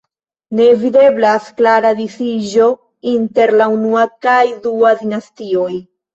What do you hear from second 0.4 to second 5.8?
Ne videblas klara disiĝo inter la unua kaj dua dinastioj.